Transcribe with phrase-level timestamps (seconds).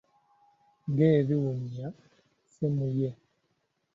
[0.89, 1.87] Ng'ebiwunya
[2.49, 3.09] ssemuye.